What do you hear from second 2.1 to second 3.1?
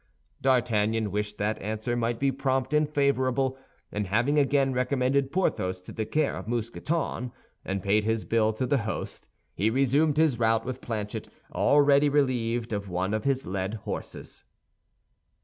be prompt and